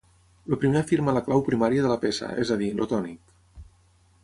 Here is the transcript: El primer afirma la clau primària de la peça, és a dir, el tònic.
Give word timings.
El 0.53 0.57
primer 0.61 0.79
afirma 0.79 1.13
la 1.17 1.21
clau 1.27 1.43
primària 1.51 1.85
de 1.85 1.93
la 1.93 1.99
peça, 2.07 2.33
és 2.45 2.55
a 2.55 2.59
dir, 2.65 2.73
el 2.85 2.91
tònic. 2.95 3.39